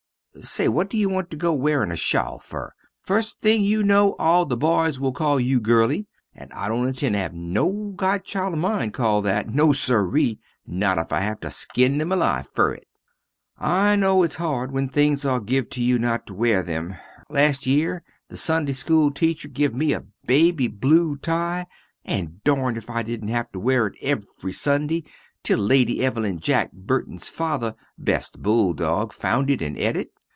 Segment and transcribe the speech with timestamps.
[0.43, 4.45] Say what you want to go wearin a shawl fer, fust thing you no all
[4.45, 8.59] the boys will call you girly, and I dont intend to have no godchild of
[8.59, 12.87] mine cald that, no siree, not if I have to skin them alive fer it.
[13.59, 16.95] I no its hard when things are give to you not to wear them,
[17.29, 21.65] last yere the Sunday school teacher give me a baby blew tie
[22.05, 25.03] and darn if I didn't have to wear it every Sunday
[25.43, 30.09] till Lady Evelin Jack Burtons fathers best bull dog found it and et it.